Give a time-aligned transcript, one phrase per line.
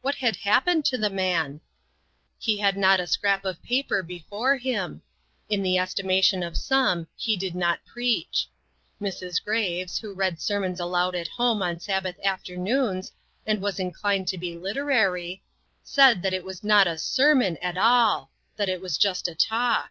[0.00, 1.60] What had happened to the man?
[2.38, 5.02] He had not a scrap of paper before him.
[5.48, 8.46] In the estimation of some, he did not preach.
[9.02, 9.42] Mrs.
[9.42, 13.10] Graves, who read sermons aloud at home on Sabbath afternoons,
[13.44, 15.42] and was in clined to be literary,
[15.82, 19.90] said that it was not a sermon at all that it was just a talk.